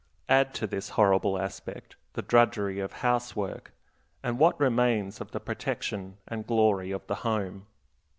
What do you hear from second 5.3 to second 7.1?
protection and glory of